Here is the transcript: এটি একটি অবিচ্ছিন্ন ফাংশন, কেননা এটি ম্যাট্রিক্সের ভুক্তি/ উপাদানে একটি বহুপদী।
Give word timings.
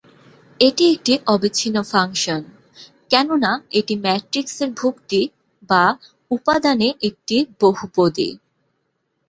এটি 0.59 0.83
একটি 0.93 1.13
অবিচ্ছিন্ন 1.25 1.77
ফাংশন, 1.83 2.41
কেননা 3.11 3.51
এটি 3.79 3.93
ম্যাট্রিক্সের 3.97 4.69
ভুক্তি/ 4.71 5.21
উপাদানে 6.31 6.87
একটি 7.01 7.37
বহুপদী। 7.61 8.29